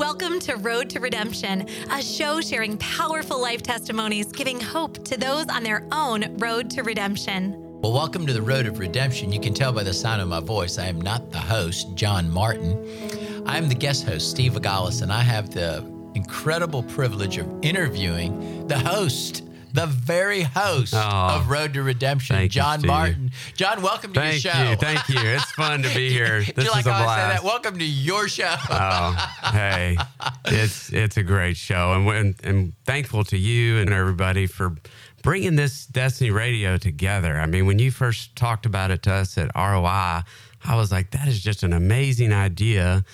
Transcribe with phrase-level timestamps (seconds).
[0.00, 5.46] Welcome to Road to Redemption, a show sharing powerful life testimonies, giving hope to those
[5.48, 7.54] on their own road to redemption.
[7.82, 9.30] Well, welcome to the Road of Redemption.
[9.30, 12.30] You can tell by the sound of my voice, I am not the host, John
[12.30, 13.44] Martin.
[13.44, 15.84] I'm the guest host, Steve Vaggalis, and I have the
[16.14, 20.98] incredible privilege of interviewing the host the very host oh,
[21.36, 23.30] of Road to Redemption, John you, Martin.
[23.54, 24.70] John, welcome to thank your show.
[24.70, 25.20] You, thank you.
[25.20, 26.40] It's fun to be here.
[26.40, 27.44] This is like a blast.
[27.44, 28.54] Welcome to your show.
[28.70, 29.96] oh, hey,
[30.46, 34.76] it's it's a great show, and, and and thankful to you and everybody for
[35.22, 37.38] bringing this Destiny Radio together.
[37.38, 40.22] I mean, when you first talked about it to us at ROI,
[40.64, 43.04] I was like, that is just an amazing idea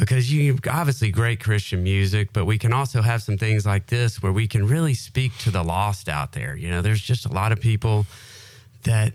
[0.00, 4.22] because you obviously great Christian music, but we can also have some things like this
[4.22, 6.56] where we can really speak to the lost out there.
[6.56, 8.06] You know, there's just a lot of people
[8.84, 9.12] that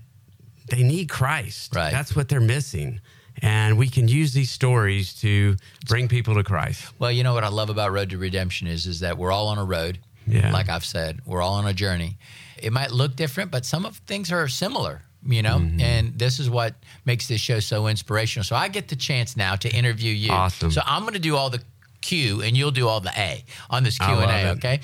[0.70, 1.76] they need Christ.
[1.76, 1.92] Right.
[1.92, 3.02] That's what they're missing.
[3.42, 6.94] And we can use these stories to bring people to Christ.
[7.00, 9.48] Well, you know what I love about Road to Redemption is is that we're all
[9.48, 9.98] on a road.
[10.28, 10.54] Yeah.
[10.54, 12.18] Like I've said, we're all on a journey.
[12.62, 15.58] It might look different, but some of things are similar you know?
[15.58, 15.82] Mm-hmm.
[15.82, 18.44] and this is what makes this show so inspirational.
[18.44, 20.32] So i get the chance now to interview you.
[20.32, 20.72] Awesome.
[20.72, 21.62] So i'm going to do all the
[22.02, 24.80] q and you'll do all the a on this q&a okay?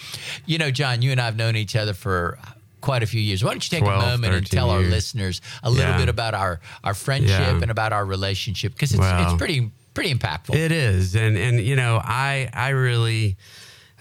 [0.45, 2.39] You know john you and i've known each other for
[2.81, 3.43] quite a few years.
[3.43, 4.85] Why don't you take 12, a moment and tell years.
[4.85, 5.97] our listeners a little yeah.
[5.97, 7.61] bit about our our friendship yeah.
[7.61, 8.73] and about our relationship?
[8.73, 10.55] Because it's, well, it's pretty pretty impactful.
[10.55, 11.15] It is.
[11.15, 13.37] And and you know i i really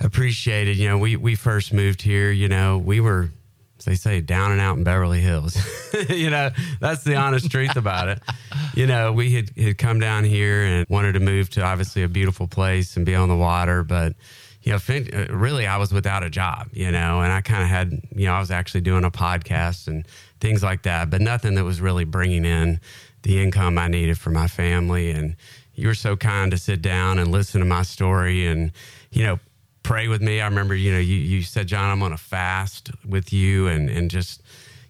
[0.00, 3.28] appreciated you know we we first moved here you know we were
[3.84, 5.56] they say down and out in Beverly Hills.
[6.08, 6.50] you know,
[6.80, 8.22] that's the honest truth about it.
[8.74, 12.08] You know, we had, had come down here and wanted to move to obviously a
[12.08, 14.14] beautiful place and be on the water, but
[14.62, 17.68] you know, uh, really I was without a job, you know, and I kind of
[17.68, 20.06] had, you know, I was actually doing a podcast and
[20.40, 22.80] things like that, but nothing that was really bringing in
[23.22, 25.10] the income I needed for my family.
[25.10, 25.36] And
[25.74, 28.72] you were so kind to sit down and listen to my story and,
[29.10, 29.38] you know,
[29.82, 30.40] pray with me.
[30.40, 33.88] I remember, you know, you, you said, John, I'm on a fast with you and,
[33.88, 34.42] and just,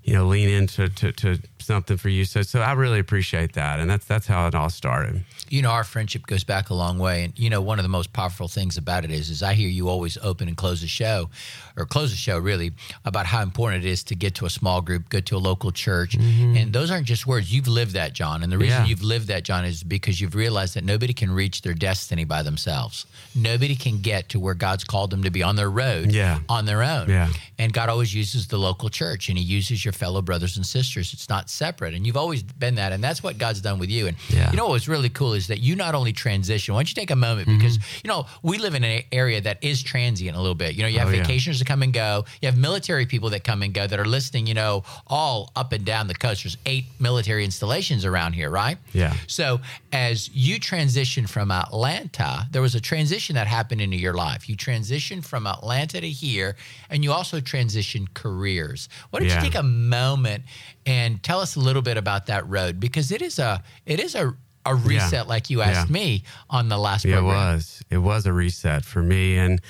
[0.03, 1.39] you know, lean into to, to
[1.71, 2.25] something for you.
[2.25, 3.81] So, so I really appreciate that.
[3.81, 6.99] And that's, that's how it all started you know our friendship goes back a long
[6.99, 9.53] way and you know one of the most powerful things about it is is i
[9.53, 11.29] hear you always open and close the show
[11.77, 12.73] or close the show really
[13.05, 15.73] about how important it is to get to a small group go to a local
[15.73, 16.57] church mm-hmm.
[16.57, 18.87] and those aren't just words you've lived that john and the reason yeah.
[18.87, 22.43] you've lived that john is because you've realized that nobody can reach their destiny by
[22.43, 23.05] themselves
[23.35, 26.39] nobody can get to where god's called them to be on their road yeah.
[26.49, 27.29] on their own yeah.
[27.59, 31.13] and god always uses the local church and he uses your fellow brothers and sisters
[31.13, 34.07] it's not separate and you've always been that and that's what god's done with you
[34.07, 34.51] and yeah.
[34.51, 36.75] you know what's really cool is that you not only transition.
[36.75, 38.01] Why don't you take a moment because mm-hmm.
[38.05, 40.75] you know we live in an area that is transient a little bit.
[40.75, 41.59] You know, you have oh, vacationers yeah.
[41.59, 42.25] that come and go.
[42.41, 44.47] You have military people that come and go that are listening.
[44.47, 46.45] You know, all up and down the coast.
[46.45, 48.79] There's eight military installations around here, right?
[48.93, 49.15] Yeah.
[49.27, 49.61] So
[49.93, 54.49] as you transition from Atlanta, there was a transition that happened into your life.
[54.49, 56.57] You transitioned from Atlanta to here,
[56.89, 58.89] and you also transitioned careers.
[59.11, 59.37] Why don't yeah.
[59.37, 60.45] you take a moment
[60.87, 64.15] and tell us a little bit about that road because it is a it is
[64.15, 64.35] a
[64.67, 65.23] a reset yeah.
[65.23, 65.93] like you asked yeah.
[65.93, 67.25] me on the last program.
[67.25, 67.83] it was.
[67.91, 69.37] It was a reset for me.
[69.37, 69.61] And,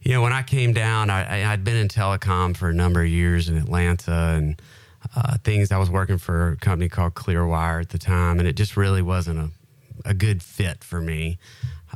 [0.00, 3.02] you know, when I came down, I, I, had been in telecom for a number
[3.02, 4.62] of years in Atlanta and
[5.14, 5.70] uh, things.
[5.72, 9.02] I was working for a company called Clearwire at the time, and it just really
[9.02, 9.50] wasn't a,
[10.08, 11.38] a good fit for me.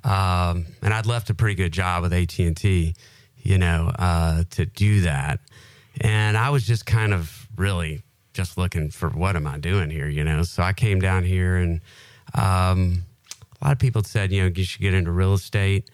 [0.05, 2.95] Um, and I'd left a pretty good job with AT&T,
[3.39, 5.41] you know, uh, to do that.
[6.01, 8.03] And I was just kind of really
[8.39, 10.43] just looking for what am I doing here, you know?
[10.45, 11.81] So I came down here and–
[12.35, 13.05] um,
[13.61, 15.91] a lot of people said, you know, you should get into real estate.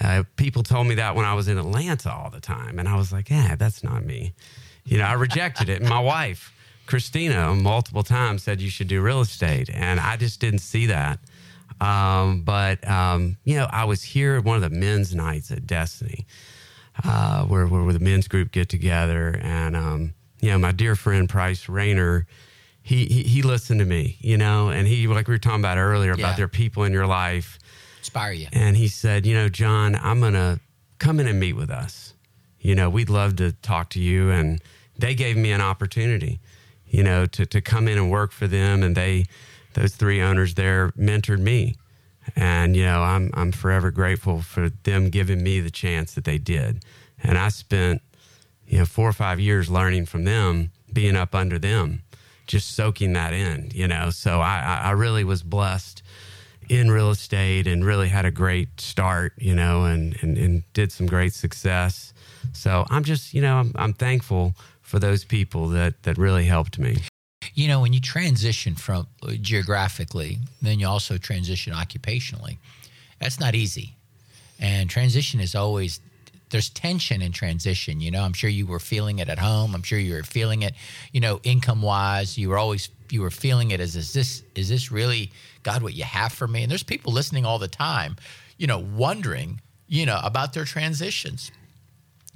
[0.00, 2.78] Uh, people told me that when I was in Atlanta all the time.
[2.78, 4.34] And I was like, yeah, that's not me.
[4.84, 5.80] You know, I rejected it.
[5.80, 6.52] And my wife,
[6.86, 9.70] Christina, multiple times said you should do real estate.
[9.72, 11.20] And I just didn't see that.
[11.80, 15.66] Um, but, um, you know, I was here at one of the men's nights at
[15.66, 16.26] Destiny,
[17.04, 19.38] uh, where, where the men's group get together.
[19.42, 22.26] And, um, you know, my dear friend Price Rayner,
[22.82, 25.78] he, he, he listened to me, you know, and he like we were talking about
[25.78, 26.36] earlier about yeah.
[26.36, 27.58] there are people in your life
[28.00, 28.48] inspire you.
[28.52, 30.60] And he said, you know, John, I'm gonna
[30.98, 32.12] come in and meet with us.
[32.60, 34.30] You know, we'd love to talk to you.
[34.30, 34.60] And
[34.98, 36.40] they gave me an opportunity,
[36.86, 38.82] you know, to to come in and work for them.
[38.82, 39.24] And they
[39.72, 41.76] those three owners there mentored me.
[42.36, 46.36] And, you know, I'm I'm forever grateful for them giving me the chance that they
[46.36, 46.84] did.
[47.22, 48.02] And I spent,
[48.66, 52.02] you know, four or five years learning from them, being up under them
[52.46, 54.10] just soaking that in, you know.
[54.10, 56.02] So I, I really was blessed
[56.68, 60.92] in real estate and really had a great start, you know, and, and, and did
[60.92, 62.12] some great success.
[62.52, 66.78] So I'm just, you know, I'm, I'm thankful for those people that, that really helped
[66.78, 66.98] me.
[67.54, 72.58] You know, when you transition from uh, geographically, then you also transition occupationally.
[73.20, 73.96] That's not easy
[74.58, 76.00] And transition is always
[76.54, 78.00] there's tension in transition.
[78.00, 79.74] You know, I'm sure you were feeling it at home.
[79.74, 80.74] I'm sure you were feeling it,
[81.12, 82.38] you know, income wise.
[82.38, 85.32] You were always you were feeling it as is this is this really
[85.64, 86.62] God what you have for me?
[86.62, 88.14] And there's people listening all the time,
[88.56, 91.50] you know, wondering, you know, about their transitions.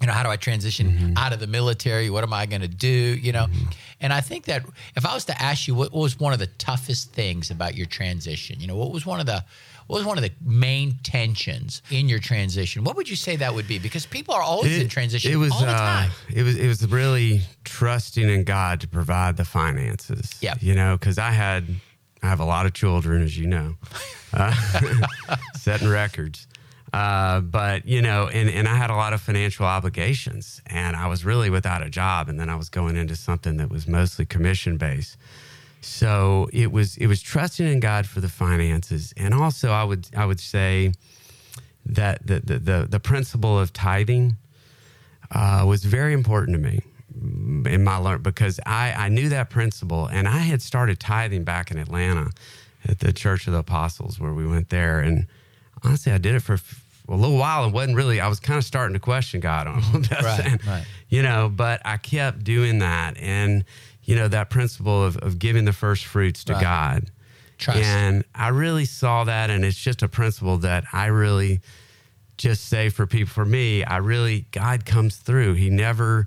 [0.00, 1.12] You know, how do I transition mm-hmm.
[1.16, 2.10] out of the military?
[2.10, 2.88] What am I going to do?
[2.88, 3.70] You know, mm-hmm.
[4.00, 4.64] and I think that
[4.96, 7.86] if I was to ask you what was one of the toughest things about your
[7.86, 9.44] transition, you know, what was one of the
[9.88, 12.84] what was one of the main tensions in your transition?
[12.84, 13.78] What would you say that would be?
[13.78, 15.32] Because people are always it, in transition.
[15.32, 16.10] It was all the uh, time.
[16.10, 20.36] Uh, it was it was really trusting in God to provide the finances.
[20.42, 21.64] Yeah, you know, because I had
[22.22, 23.76] I have a lot of children, as you know,
[24.34, 24.54] uh,
[25.54, 26.46] setting records.
[26.92, 31.06] Uh, but you know, and, and I had a lot of financial obligations, and I
[31.06, 34.26] was really without a job, and then I was going into something that was mostly
[34.26, 35.16] commission based.
[35.80, 40.08] So it was it was trusting in God for the finances, and also I would
[40.16, 40.92] I would say
[41.86, 44.36] that the the the, the principle of tithing
[45.30, 46.82] uh, was very important to me
[47.70, 51.70] in my learn because I I knew that principle, and I had started tithing back
[51.70, 52.30] in Atlanta
[52.86, 55.26] at the Church of the Apostles where we went there, and
[55.84, 56.58] honestly I did it for
[57.08, 59.82] a little while and wasn't really I was kind of starting to question God on
[60.22, 60.84] right, right.
[61.08, 63.16] you know, but I kept doing that.
[63.16, 63.64] And
[64.08, 66.62] you know, that principle of, of giving the first fruits to right.
[66.62, 67.10] God.
[67.58, 67.80] Trust.
[67.80, 69.50] And I really saw that.
[69.50, 71.60] And it's just a principle that I really
[72.38, 75.54] just say for people, for me, I really, God comes through.
[75.54, 76.26] He never,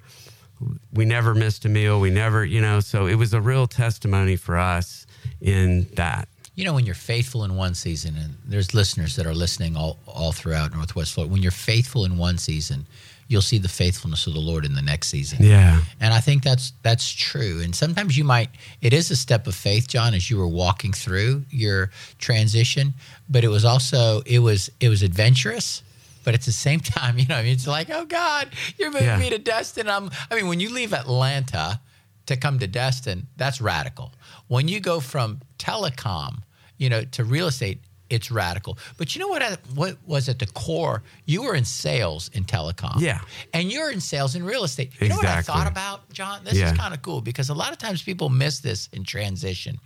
[0.93, 1.99] we never missed a meal.
[1.99, 5.07] We never, you know, so it was a real testimony for us
[5.41, 6.27] in that.
[6.53, 9.97] You know, when you're faithful in one season, and there's listeners that are listening all,
[10.05, 12.85] all throughout Northwest Florida, when you're faithful in one season,
[13.31, 15.39] you'll see the faithfulness of the Lord in the next season.
[15.41, 15.81] Yeah.
[16.01, 17.61] And I think that's that's true.
[17.63, 18.49] And sometimes you might
[18.81, 22.93] it is a step of faith, John, as you were walking through your transition,
[23.29, 25.81] but it was also it was it was adventurous.
[26.23, 29.07] But at the same time, you know, I mean, it's like, oh God, you're moving
[29.07, 29.17] yeah.
[29.17, 29.89] me to Destin.
[29.89, 31.79] I'm, I mean, when you leave Atlanta
[32.25, 34.13] to come to Destin, that's radical.
[34.47, 36.43] When you go from telecom,
[36.77, 37.79] you know, to real estate,
[38.11, 38.77] it's radical.
[38.97, 39.59] But you know what?
[39.73, 41.01] What was at the core?
[41.25, 42.99] You were in sales in telecom.
[42.99, 43.21] Yeah.
[43.53, 44.91] And you're in sales in real estate.
[44.99, 45.09] You exactly.
[45.09, 46.43] know what I thought about, John?
[46.43, 46.71] This yeah.
[46.71, 49.77] is kind of cool because a lot of times people miss this in transition.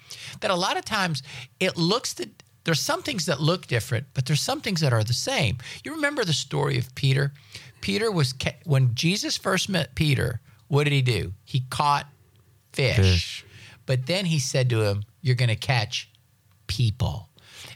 [0.41, 1.21] That a lot of times
[1.59, 2.29] it looks that
[2.63, 5.59] there's some things that look different, but there's some things that are the same.
[5.83, 7.31] You remember the story of Peter?
[7.81, 8.33] Peter was
[8.65, 10.41] when Jesus first met Peter.
[10.67, 11.33] What did he do?
[11.43, 12.07] He caught
[12.73, 12.95] fish.
[12.95, 13.45] fish.
[13.85, 16.09] But then he said to him, "You're going to catch
[16.65, 17.29] people."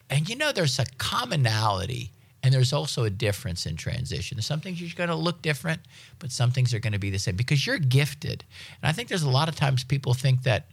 [0.10, 2.12] And you know, there's a commonality
[2.42, 4.42] and there's also a difference in transition.
[4.42, 5.82] Some things you're going to look different,
[6.20, 8.44] but some things are going to be the same because you're gifted.
[8.82, 10.68] And I think there's a lot of times people think that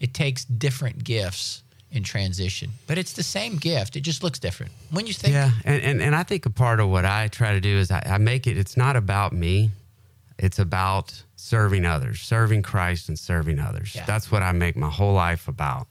[0.00, 3.96] it takes different gifts in transition, but it's the same gift.
[3.96, 4.72] It just looks different.
[4.90, 5.34] When you think.
[5.34, 5.50] Yeah.
[5.64, 8.02] And, and, and I think a part of what I try to do is I,
[8.06, 9.70] I make it, it's not about me,
[10.38, 13.94] it's about serving others, serving Christ and serving others.
[13.94, 14.04] Yeah.
[14.06, 15.88] That's what I make my whole life about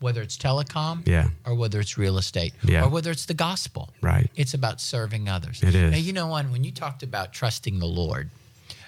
[0.00, 1.28] whether it's telecom yeah.
[1.46, 2.84] or whether it's real estate yeah.
[2.84, 3.90] or whether it's the gospel.
[4.00, 4.30] Right.
[4.34, 5.62] It's about serving others.
[5.62, 5.92] It is.
[5.92, 6.28] Now, you know?
[6.28, 8.30] When you talked about trusting the Lord,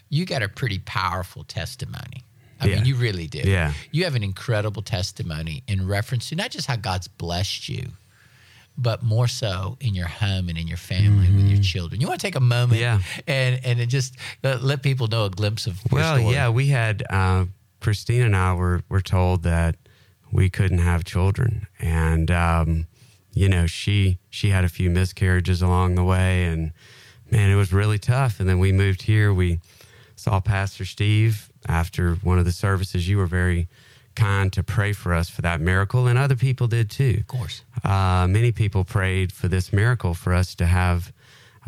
[0.09, 2.25] you got a pretty powerful testimony.
[2.61, 2.77] I yeah.
[2.77, 3.41] mean, you really do.
[3.45, 3.73] Yeah.
[3.91, 7.89] You have an incredible testimony in reference to not just how God's blessed you,
[8.79, 11.37] but more so in your home and in your family mm-hmm.
[11.37, 11.63] with your mm-hmm.
[11.63, 12.01] children.
[12.01, 13.01] You want to take a moment yeah.
[13.27, 17.47] and and just let people know a glimpse of well, yeah, we had uh,
[17.81, 19.77] Christine and I were were told that
[20.33, 22.87] we couldn't have children, and um,
[23.35, 26.73] you know she she had a few miscarriages along the way, and
[27.31, 28.41] man, it was really tough.
[28.41, 29.33] And then we moved here.
[29.33, 29.61] We
[30.17, 33.09] saw Pastor Steve after one of the services.
[33.09, 33.69] You were very
[34.15, 37.19] kind to pray for us for that miracle, and other people did too.
[37.21, 41.13] Of course, uh, many people prayed for this miracle for us to have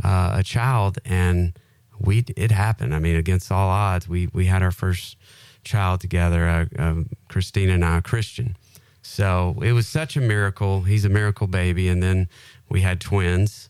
[0.03, 1.53] uh, a child, and
[1.99, 2.95] we it happened.
[2.95, 5.17] I mean, against all odds, we we had our first
[5.65, 6.95] child together, uh, uh,
[7.29, 8.57] Christina and I, Christian.
[9.03, 10.83] So it was such a miracle.
[10.83, 11.89] He's a miracle baby.
[11.89, 12.29] And then
[12.69, 13.69] we had twins,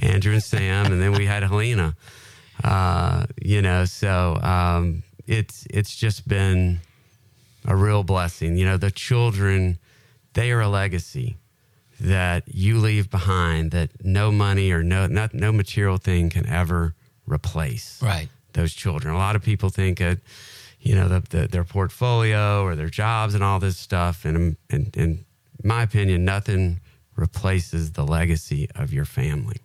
[0.00, 1.96] Andrew and Sam, and then we had Helena.
[2.62, 6.80] Uh, you know, so um, it's it's just been
[7.66, 8.56] a real blessing.
[8.56, 9.78] You know, the children,
[10.34, 11.36] they are a legacy
[12.00, 16.94] that you leave behind that no money or no not, no material thing can ever
[17.26, 18.00] replace.
[18.02, 18.28] Right.
[18.52, 19.14] Those children.
[19.14, 20.18] A lot of people think that
[20.82, 24.26] you know, the, the, their portfolio or their jobs and all this stuff.
[24.26, 25.24] Um, and, and, in
[25.62, 26.80] my opinion, nothing
[27.16, 29.58] replaces the legacy of your family.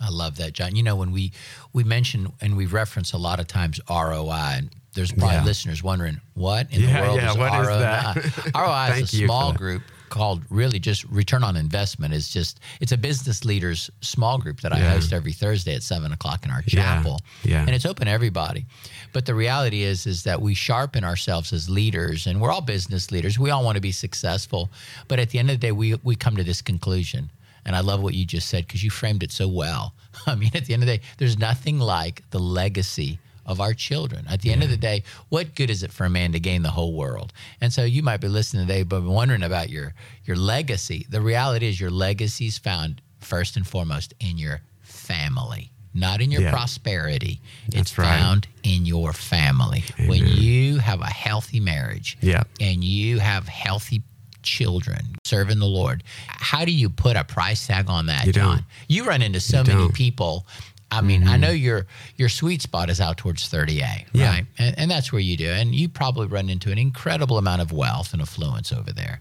[0.00, 0.74] I love that, John.
[0.74, 1.32] You know, when we
[1.72, 5.44] we mention and we reference a lot of times ROI, and there's probably yeah.
[5.44, 7.60] listeners wondering what in yeah, the world yeah, is what ROI.
[7.60, 8.50] Is that?
[8.54, 9.82] ROI is a small group
[10.14, 12.14] called really just return on investment.
[12.14, 14.92] Is just it's a business leaders small group that I Yeah.
[14.94, 16.80] host every Thursday at seven o'clock in our Yeah.
[16.82, 17.20] chapel.
[17.42, 17.60] Yeah.
[17.66, 18.64] and it's open to everybody.
[19.12, 23.10] But the reality is is that we sharpen ourselves as leaders, and we're all business
[23.10, 23.38] leaders.
[23.38, 24.70] We all want to be successful,
[25.08, 27.30] but at the end of the day, we we come to this conclusion.
[27.66, 29.94] And I love what you just said because you framed it so well.
[30.26, 33.74] I mean, at the end of the day, there's nothing like the legacy of our
[33.74, 34.26] children.
[34.28, 36.62] At the end of the day, what good is it for a man to gain
[36.62, 37.32] the whole world?
[37.60, 41.06] And so you might be listening today, but wondering about your your legacy.
[41.08, 46.30] The reality is your legacy is found first and foremost in your family, not in
[46.30, 46.50] your Yeah.
[46.50, 47.40] prosperity.
[47.66, 48.18] it's That's right.
[48.18, 49.84] found in your family.
[50.06, 52.44] When you have a healthy marriage Yeah.
[52.60, 54.02] and you have healthy
[54.42, 58.56] children serving the Lord, how do you put a price tag on that, You John?
[58.58, 58.64] don't.
[58.88, 60.46] You run into so You many people.
[60.90, 61.40] I mean, I mm-hmm.
[61.40, 61.86] know your
[62.16, 64.28] your sweet spot is out towards 30A, Yeah.
[64.28, 64.46] right?
[64.58, 65.48] And, and that's where you do.
[65.48, 69.20] And you probably run into an incredible amount of wealth and affluence over there.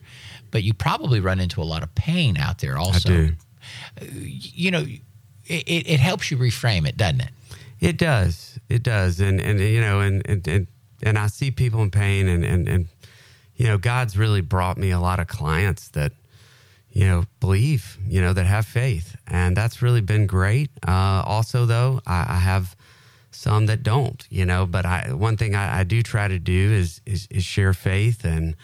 [0.51, 3.12] But you probably run into a lot of pain out there also.
[3.12, 3.34] I do.
[4.00, 4.86] Uh, you know,
[5.46, 7.32] it, it, it helps you reframe it, doesn't it?
[7.79, 8.60] It does.
[8.70, 9.20] It does.
[9.20, 10.67] And and you know, and and and,
[11.01, 12.88] and I see people in pain and, and and
[13.55, 16.13] you know, God's really brought me a lot of clients that
[16.93, 20.69] you know believe, you know, that have faith, and that's really been great.
[20.88, 22.75] Uh, also, though, I, I have
[23.31, 24.65] some that don't, you know.
[24.65, 28.23] But I one thing I, I do try to do is, is is share faith
[28.23, 28.55] and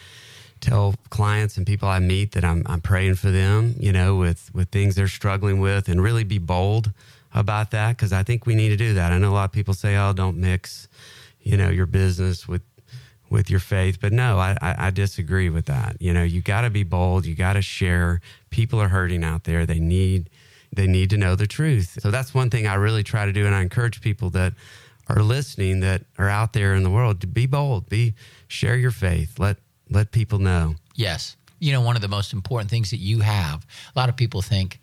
[0.61, 4.51] tell clients and people I meet that I'm I'm praying for them, you know, with
[4.53, 6.91] with things they're struggling with, and really be bold
[7.33, 9.11] about that because I think we need to do that.
[9.11, 10.87] I know a lot of people say, "Oh, don't mix,
[11.41, 12.61] you know, your business with
[13.29, 15.97] with your faith," but no, I I, I disagree with that.
[15.99, 17.25] You know, you got to be bold.
[17.25, 18.21] You got to share.
[18.49, 19.65] People are hurting out there.
[19.65, 20.29] They need
[20.73, 21.97] they need to know the truth.
[22.01, 24.53] So that's one thing I really try to do, and I encourage people that
[25.07, 27.89] are listening that are out there in the world to be bold.
[27.89, 28.13] Be
[28.47, 29.39] share your faith.
[29.39, 29.57] Let
[29.89, 30.75] let people know.
[30.95, 31.35] Yes.
[31.59, 34.41] You know, one of the most important things that you have, a lot of people
[34.41, 34.79] think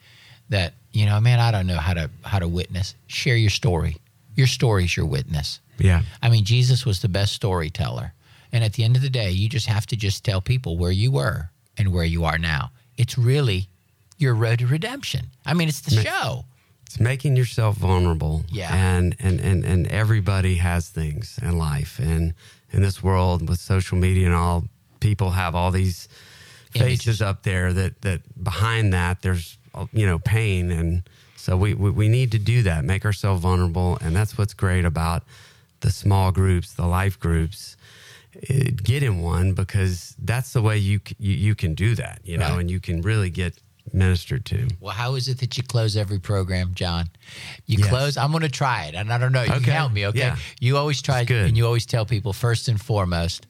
[0.51, 2.95] that, you know, man, I don't know how to how to witness.
[3.07, 3.97] Share your story.
[4.35, 5.61] Your story is your witness.
[5.79, 6.03] Yeah.
[6.23, 8.13] I mean, Jesus was the best storyteller.
[8.53, 10.93] And at the end of the day, you just have to just tell people where
[10.93, 12.71] you were and where you are now.
[12.97, 13.69] It's really
[14.19, 15.27] your road to redemption.
[15.45, 16.45] I mean, it's the show.
[16.87, 18.45] It's making yourself vulnerable.
[18.51, 18.75] Yeah.
[18.75, 22.35] And and and and everybody has things in life and
[22.71, 24.65] in this world with social media and all
[25.01, 26.09] people have all these
[26.71, 29.57] faces up there that that behind that there's
[29.93, 33.99] you know pain and so we, we we need to do that make ourselves vulnerable
[34.01, 35.23] and that's what's great about
[35.81, 37.77] the small groups the life groups
[38.83, 42.51] Get in one because that's the way you you, you can do that you know
[42.53, 42.61] Right.
[42.61, 43.59] and you can really get
[43.93, 47.09] ministered to Well, how is it that you close every program, John?
[47.67, 47.89] You Yes.
[47.89, 48.17] close.
[48.17, 49.45] I'm going to try it, and I don't know.
[49.45, 50.19] You can help me, okay?
[50.19, 50.37] Yeah.
[50.61, 53.47] You always try, and you always tell people first and foremost,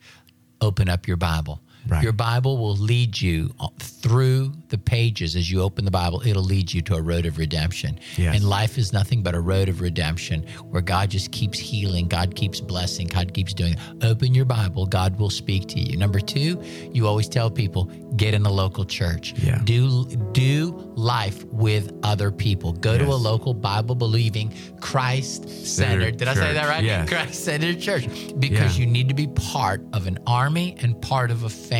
[0.60, 1.62] open up your Bible.
[1.88, 2.02] Right.
[2.02, 6.22] Your Bible will lead you through the pages as you open the Bible.
[6.26, 7.98] It'll lead you to a road of redemption.
[8.16, 8.34] Yes.
[8.36, 12.34] And life is nothing but a road of redemption where God just keeps healing, God
[12.34, 13.76] keeps blessing, God keeps doing.
[14.02, 15.96] Open your Bible, God will speak to you.
[15.96, 16.60] Number two,
[16.92, 17.84] you always tell people
[18.16, 19.34] get in a local church.
[19.36, 19.60] Yeah.
[19.64, 22.72] Do do life with other people.
[22.72, 26.16] Go to a local Bible believing, Christ centered.
[26.16, 26.82] Did I say that right?
[26.84, 27.08] Yes.
[27.08, 28.06] Christ centered church.
[28.38, 28.84] Because Yeah.
[28.84, 31.75] you need to be part of an army and part of a family.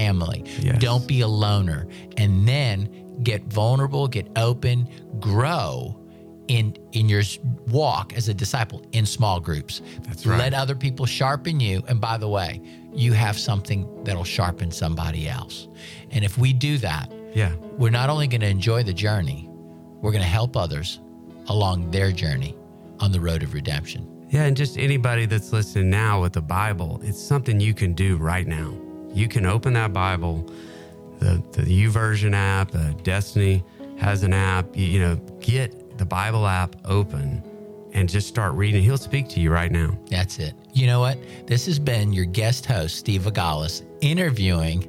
[0.59, 0.81] Yes.
[0.81, 1.87] Don't be a loner.
[2.17, 4.88] And then get vulnerable, get open,
[5.21, 5.99] grow
[6.49, 7.23] in in your
[7.69, 9.83] walk as a disciple in small groups.
[10.03, 10.38] That's right.
[10.38, 11.83] Let other people sharpen you.
[11.88, 12.61] And by the way,
[12.95, 15.69] you have something that'll sharpen somebody else.
[16.12, 19.49] And if we do that, yeah we're not only going to enjoy the journey,
[20.00, 21.00] we're going to help others
[21.49, 22.57] along their journey
[23.00, 24.09] on the road of redemption.
[24.31, 28.17] Yeah, and just anybody that's listening now with the Bible, it's something you can do
[28.17, 28.75] right now.
[29.16, 30.49] You can open that Bible,
[31.18, 33.64] the the YouVersion app, uh, Destiny
[33.99, 34.76] has an app.
[34.76, 37.42] You, you know, get the Bible app open
[37.94, 38.82] and just start reading.
[38.82, 39.96] He'll speak to you right now.
[40.11, 40.52] That's it.
[40.75, 41.18] You know what?
[41.46, 44.87] This has been your guest host, Steve Vaggalis, interviewing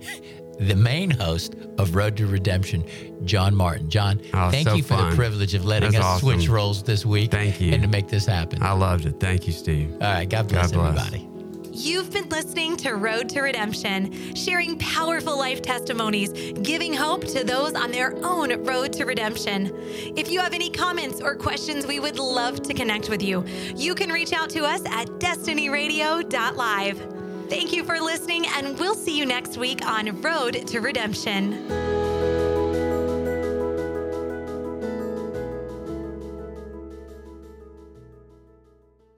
[0.60, 2.84] the main host of Road to Redemption,
[3.26, 3.90] John Martin.
[3.90, 5.12] John, Oh, thank so you for fun.
[5.12, 7.32] the privilege of letting That's us switch roles this week.
[7.32, 7.72] Thank you.
[7.72, 8.62] And to make this happen.
[8.62, 9.20] I loved it.
[9.22, 9.94] Thank you, Steve.
[9.94, 10.28] All right.
[10.28, 11.06] God bless, God bless.
[11.08, 11.37] everybody.
[11.80, 17.76] You've been listening to Road to Redemption, sharing powerful life testimonies, giving hope to those
[17.76, 19.72] on their own road to redemption.
[20.18, 23.46] If you have any comments or questions, we would love to connect with you.
[23.76, 26.98] You can reach out to us at destinyradio.live.
[27.48, 31.87] Thank you for listening, and we'll see you next week on Road to Redemption.